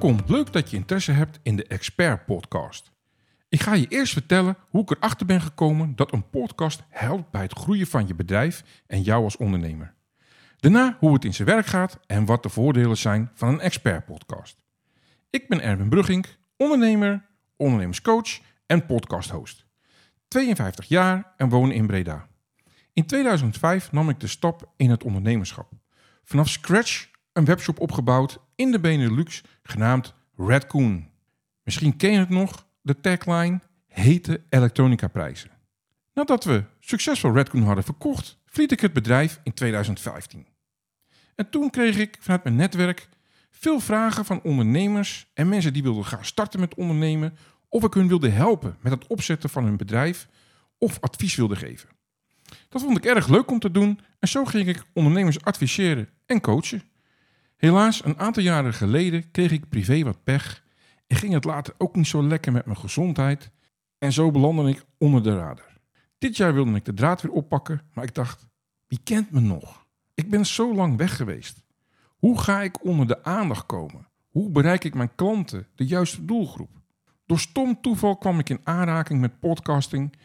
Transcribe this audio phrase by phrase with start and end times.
[0.00, 2.92] Welkom, leuk dat je interesse hebt in de Expert Podcast.
[3.48, 7.42] Ik ga je eerst vertellen hoe ik erachter ben gekomen dat een podcast helpt bij
[7.42, 9.94] het groeien van je bedrijf en jou als ondernemer.
[10.56, 14.04] Daarna hoe het in zijn werk gaat en wat de voordelen zijn van een Expert
[14.04, 14.64] Podcast.
[15.30, 16.26] Ik ben Erwin Brugging,
[16.56, 17.26] ondernemer,
[17.56, 19.66] ondernemerscoach en podcasthost.
[20.28, 22.28] 52 jaar en woon in Breda.
[22.92, 25.72] In 2005 nam ik de stap in het ondernemerschap.
[26.24, 31.08] Vanaf scratch een webshop opgebouwd in de Benelux genaamd Redcoon.
[31.62, 35.50] Misschien ken je het nog, de tagline hete elektronica prijzen.
[36.14, 40.46] Nadat we succesvol Redcoon hadden verkocht, verliet ik het bedrijf in 2015.
[41.34, 43.08] En toen kreeg ik vanuit mijn netwerk
[43.50, 47.36] veel vragen van ondernemers en mensen die wilden gaan starten met ondernemen
[47.68, 50.28] of ik hun wilde helpen met het opzetten van hun bedrijf
[50.78, 51.88] of advies wilde geven.
[52.68, 56.40] Dat vond ik erg leuk om te doen en zo ging ik ondernemers adviseren en
[56.40, 56.82] coachen.
[57.60, 60.64] Helaas, een aantal jaren geleden kreeg ik privé wat pech
[61.06, 63.50] en ging het later ook niet zo lekker met mijn gezondheid
[63.98, 65.78] en zo belandde ik onder de radar.
[66.18, 68.46] Dit jaar wilde ik de draad weer oppakken, maar ik dacht,
[68.86, 69.86] wie kent me nog?
[70.14, 71.64] Ik ben zo lang weg geweest.
[72.18, 74.08] Hoe ga ik onder de aandacht komen?
[74.28, 76.70] Hoe bereik ik mijn klanten, de juiste doelgroep?
[77.26, 80.16] Door stom toeval kwam ik in aanraking met podcasting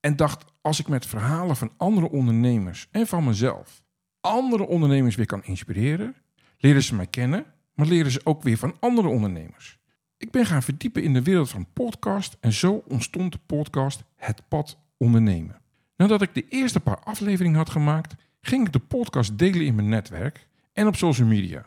[0.00, 3.82] en dacht als ik met verhalen van andere ondernemers en van mezelf
[4.20, 6.14] andere ondernemers weer kan inspireren,
[6.60, 9.78] leren ze mij kennen, maar leren ze ook weer van andere ondernemers.
[10.16, 14.48] Ik ben gaan verdiepen in de wereld van podcast en zo ontstond de podcast Het
[14.48, 15.60] Pad Ondernemen.
[15.96, 19.88] Nadat ik de eerste paar afleveringen had gemaakt, ging ik de podcast delen in mijn
[19.88, 21.66] netwerk en op social media.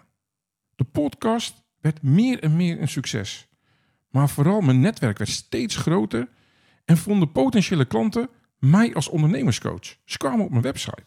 [0.76, 3.48] De podcast werd meer en meer een succes.
[4.10, 6.30] Maar vooral mijn netwerk werd steeds groter
[6.86, 9.98] en vonden potentiële klanten mij als ondernemerscoach.
[10.06, 11.06] Ze kwamen op mijn website.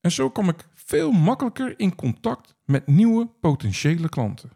[0.00, 4.50] En zo kwam ik veel makkelijker in contact met nieuwe potentiële klanten.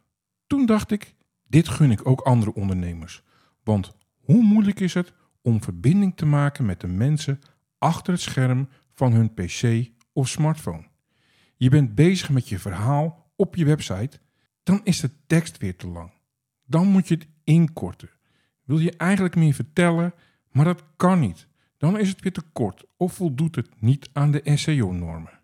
[0.47, 1.15] Toen dacht ik,
[1.47, 3.23] dit gun ik ook andere ondernemers.
[3.65, 7.39] Want hoe moeilijk is het om verbinding te maken met de mensen
[7.79, 10.87] achter het scherm van hun PC of smartphone?
[11.57, 14.21] Je bent bezig met je verhaal op je website,
[14.63, 16.13] dan is de tekst weer te lang.
[16.65, 18.11] Dan moet je het inkorten.
[18.65, 20.15] Wil je eigenlijk meer vertellen,
[20.51, 21.49] maar dat kan niet.
[21.77, 25.38] Dan is het weer te kort of voldoet het niet aan de SEO-normen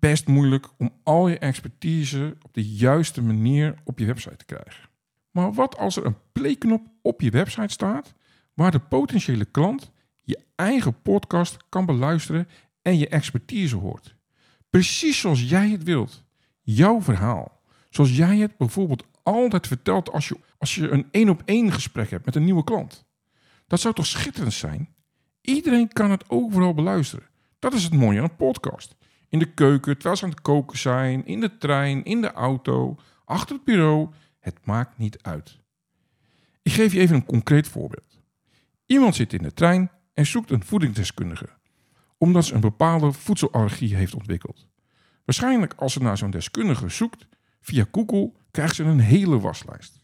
[0.00, 4.88] best moeilijk om al je expertise op de juiste manier op je website te krijgen.
[5.30, 8.14] Maar wat als er een playknop op je website staat
[8.54, 9.90] waar de potentiële klant
[10.22, 12.48] je eigen podcast kan beluisteren
[12.82, 14.14] en je expertise hoort?
[14.70, 16.24] Precies zoals jij het wilt.
[16.60, 17.60] Jouw verhaal.
[17.90, 22.10] Zoals jij het bijvoorbeeld altijd vertelt als je, als je een één op één gesprek
[22.10, 23.04] hebt met een nieuwe klant.
[23.66, 24.94] Dat zou toch schitterend zijn?
[25.40, 27.28] Iedereen kan het overal beluisteren.
[27.58, 28.96] Dat is het mooie aan een podcast
[29.30, 32.96] in de keuken, terwijl ze aan het koken zijn, in de trein, in de auto,
[33.24, 34.08] achter het bureau.
[34.38, 35.58] Het maakt niet uit.
[36.62, 38.20] Ik geef je even een concreet voorbeeld.
[38.86, 41.48] Iemand zit in de trein en zoekt een voedingsdeskundige,
[42.18, 44.68] omdat ze een bepaalde voedselallergie heeft ontwikkeld.
[45.24, 47.26] Waarschijnlijk als ze naar zo'n deskundige zoekt,
[47.60, 50.00] via Google krijgt ze een hele waslijst.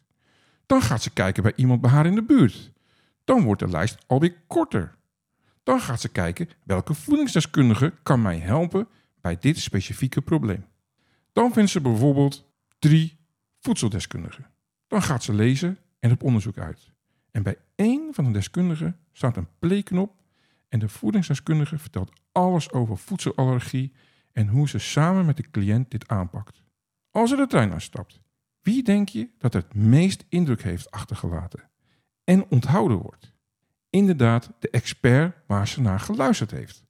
[0.67, 2.73] Dan gaat ze kijken bij iemand bij haar in de buurt.
[3.25, 4.97] Dan wordt de lijst alweer korter.
[5.63, 8.89] Dan gaat ze kijken welke voedingsdeskundige kan mij helpen
[9.27, 10.65] bij dit specifieke probleem.
[11.33, 12.45] Dan vindt ze bijvoorbeeld
[12.79, 13.19] drie
[13.61, 14.47] voedseldeskundigen.
[14.87, 16.93] Dan gaat ze lezen en op onderzoek uit.
[17.31, 20.23] En bij één van de deskundigen staat een playknop
[20.69, 23.93] en de voedingsdeskundige vertelt alles over voedselallergie
[24.33, 26.63] en hoe ze samen met de cliënt dit aanpakt.
[27.11, 28.21] Als er de trein aanstapt,
[28.63, 31.71] wie denk je dat het meest indruk heeft achtergelaten
[32.25, 33.33] en onthouden wordt?
[33.91, 36.87] Inderdaad, de expert waar ze naar geluisterd heeft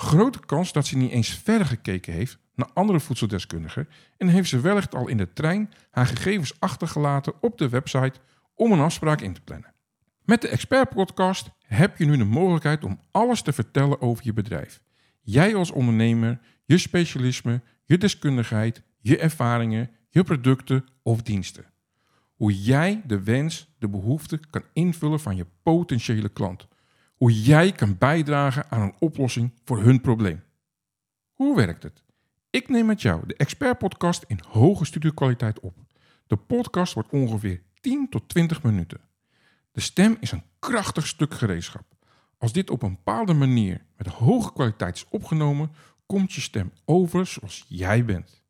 [0.00, 4.60] grote kans dat ze niet eens verder gekeken heeft naar andere voedseldeskundigen en heeft ze
[4.60, 8.20] wellicht al in de trein haar gegevens achtergelaten op de website
[8.54, 9.74] om een afspraak in te plannen.
[10.24, 14.32] Met de Expert Podcast heb je nu de mogelijkheid om alles te vertellen over je
[14.32, 14.82] bedrijf.
[15.20, 21.64] Jij als ondernemer, je specialisme, je deskundigheid, je ervaringen, je producten of diensten.
[22.34, 26.68] Hoe jij de wens, de behoefte kan invullen van je potentiële klant
[27.20, 30.42] hoe jij kan bijdragen aan een oplossing voor hun probleem.
[31.32, 32.02] Hoe werkt het?
[32.50, 35.74] Ik neem met jou de Expert Podcast in hoge studiokwaliteit op.
[36.26, 39.00] De podcast wordt ongeveer 10 tot 20 minuten.
[39.72, 41.84] De stem is een krachtig stuk gereedschap.
[42.38, 45.72] Als dit op een bepaalde manier met hoge kwaliteit is opgenomen,
[46.06, 48.42] komt je stem over zoals jij bent.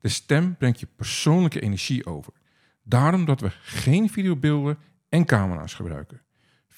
[0.00, 2.32] De stem brengt je persoonlijke energie over.
[2.82, 4.78] Daarom dat we geen videobeelden
[5.08, 6.22] en camera's gebruiken.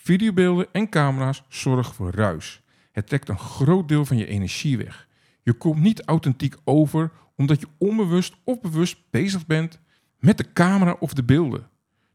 [0.02, 2.62] Videobeelden en camera's zorgen voor ruis.
[2.92, 5.08] Het trekt een groot deel van je energie weg.
[5.42, 9.78] Je komt niet authentiek over omdat je onbewust of bewust bezig bent
[10.18, 11.68] met de camera of de beelden.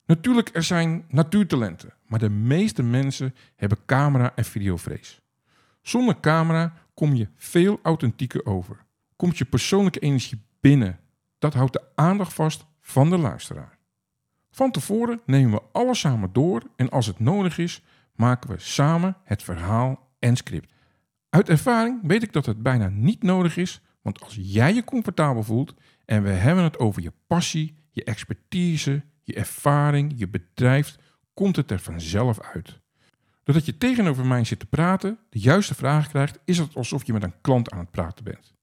[0.05, 5.21] Natuurlijk, er zijn natuurtalenten, maar de meeste mensen hebben camera- en videovrees.
[5.81, 8.85] Zonder camera kom je veel authentieker over.
[9.15, 10.99] Komt je persoonlijke energie binnen.
[11.39, 13.74] Dat houdt de aandacht vast van de luisteraar.
[14.55, 17.81] Van tevoren nemen we alles samen door en als het nodig is,
[18.13, 20.73] maken we samen het verhaal en script.
[21.29, 25.43] Uit ervaring weet ik dat het bijna niet nodig is, want als jij je comfortabel
[25.43, 25.73] voelt
[26.05, 30.95] en we hebben het over je passie, je expertise, je ervaring, je bedrijf,
[31.33, 32.79] komt het er vanzelf uit.
[33.43, 37.13] Doordat je tegenover mij zit te praten, de juiste vragen krijgt, is het alsof je
[37.13, 38.53] met een klant aan het praten bent.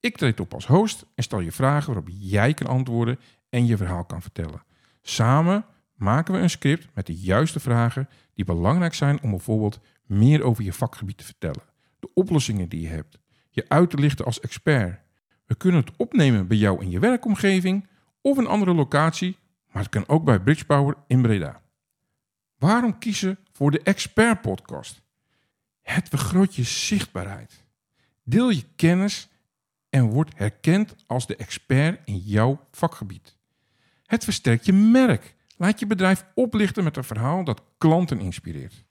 [0.00, 3.18] Ik treed op als host en stel je vragen waarop jij kan antwoorden
[3.48, 4.70] en je verhaal kan vertellen.
[5.02, 5.64] Samen
[5.94, 10.64] maken we een script met de juiste vragen die belangrijk zijn om bijvoorbeeld meer over
[10.64, 11.62] je vakgebied te vertellen,
[11.98, 13.18] de oplossingen die je hebt,
[13.50, 15.00] je uit te lichten als expert.
[15.46, 17.88] We kunnen het opnemen bij jou in je werkomgeving
[18.20, 19.38] of een andere locatie,
[19.72, 21.62] maar het kan ook bij Bridgepower in Breda.
[22.58, 25.02] Waarom kiezen voor de Expert Podcast?
[25.82, 27.64] Het vergroot je zichtbaarheid.
[28.24, 29.28] Deel je kennis
[29.88, 33.36] en word herkend als de expert in jouw vakgebied.
[34.12, 35.34] Het versterkt je merk.
[35.56, 38.84] Laat je bedrijf oplichten met een verhaal dat klanten inspireert.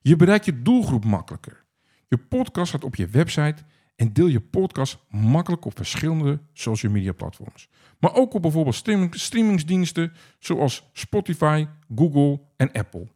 [0.00, 1.64] Je bereikt je doelgroep makkelijker.
[2.08, 3.62] Je podcast gaat op je website
[3.96, 7.68] en deel je podcast makkelijk op verschillende social media platforms.
[7.98, 13.08] Maar ook op bijvoorbeeld streaming, streamingsdiensten zoals Spotify, Google en Apple.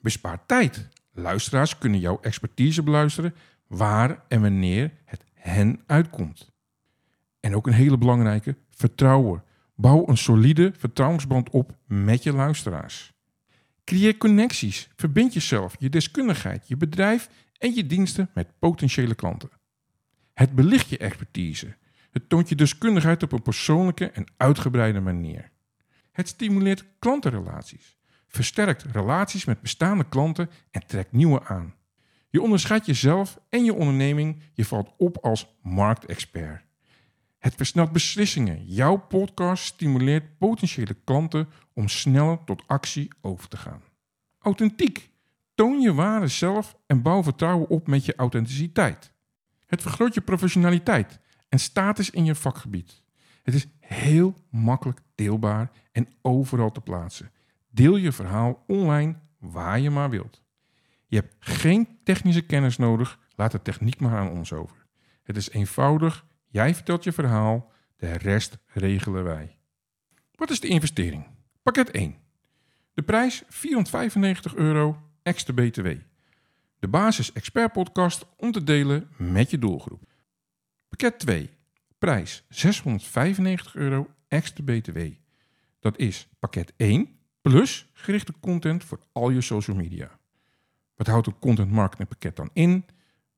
[0.00, 0.88] Bespaar tijd.
[1.12, 3.34] Luisteraars kunnen jouw expertise beluisteren
[3.66, 6.50] waar en wanneer het hen uitkomt.
[7.40, 9.42] En ook een hele belangrijke, vertrouwen.
[9.80, 13.12] Bouw een solide vertrouwensband op met je luisteraars.
[13.84, 14.88] Creëer connecties.
[14.96, 17.28] Verbind jezelf, je deskundigheid, je bedrijf
[17.58, 19.50] en je diensten met potentiële klanten.
[20.34, 21.76] Het belicht je expertise.
[22.10, 25.50] Het toont je deskundigheid op een persoonlijke en uitgebreide manier.
[26.12, 27.96] Het stimuleert klantenrelaties,
[28.28, 31.74] versterkt relaties met bestaande klanten en trekt nieuwe aan.
[32.28, 36.68] Je onderscheidt jezelf en je onderneming, je valt op als marktexpert.
[37.40, 38.64] Het versnelt beslissingen.
[38.66, 43.82] Jouw podcast stimuleert potentiële klanten om sneller tot actie over te gaan.
[44.38, 45.10] Authentiek.
[45.54, 49.12] Toon je ware zelf en bouw vertrouwen op met je authenticiteit.
[49.66, 53.02] Het vergroot je professionaliteit en status in je vakgebied.
[53.42, 57.30] Het is heel makkelijk deelbaar en overal te plaatsen.
[57.70, 60.42] Deel je verhaal online waar je maar wilt.
[61.06, 64.86] Je hebt geen technische kennis nodig, laat de techniek maar aan ons over.
[65.22, 69.56] Het is eenvoudig, jij vertelt je verhaal, de rest regelen wij.
[70.34, 71.26] Wat is de investering?
[71.62, 72.16] Pakket 1.
[72.94, 75.86] De prijs 495 euro extra BTW.
[76.78, 80.02] De basis expert podcast om te delen met je doelgroep.
[80.88, 81.50] Pakket 2.
[81.98, 84.98] Prijs 695 euro extra BTW.
[85.80, 90.18] Dat is pakket 1 plus gerichte content voor al je social media.
[90.94, 92.84] Wat houdt een content marketing pakket dan in?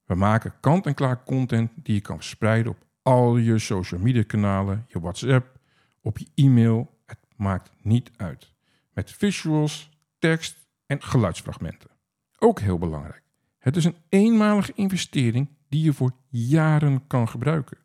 [0.04, 5.00] We maken kant-en-klaar content die je kan verspreiden op al je social media kanalen, je
[5.00, 5.58] WhatsApp,
[6.00, 6.98] op je e-mail.
[7.06, 8.52] Het maakt niet uit.
[8.92, 11.90] Met visuals, tekst en geluidsfragmenten.
[12.38, 13.22] Ook heel belangrijk.
[13.58, 17.78] Het is een eenmalige investering die je voor jaren kan gebruiken.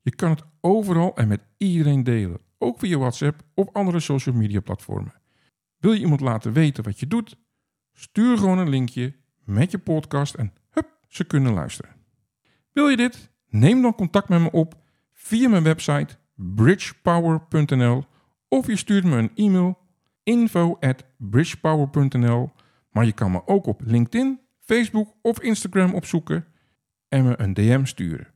[0.00, 4.60] Je kan het overal en met iedereen delen, ook via WhatsApp of andere social media
[4.60, 5.14] platformen.
[5.78, 7.36] Wil je iemand laten weten wat je doet?
[7.92, 11.90] Stuur gewoon een linkje met je podcast en hup, ze kunnen luisteren.
[12.72, 13.32] Wil je dit?
[13.54, 14.74] Neem dan contact met me op
[15.12, 18.04] via mijn website bridgepower.nl
[18.48, 19.78] of je stuurt me een e-mail
[20.22, 22.52] info at bridgepower.nl
[22.90, 26.46] maar je kan me ook op LinkedIn, Facebook of Instagram opzoeken
[27.08, 28.26] en me een DM sturen.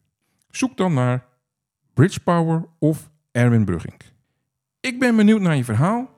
[0.51, 1.27] Zoek dan naar
[1.95, 3.97] Bridgepower of Erwin Brugging.
[4.81, 6.11] Ik ben benieuwd naar je verhaal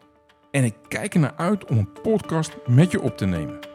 [0.50, 3.70] en ik kijk er naar uit om een podcast met je op te nemen.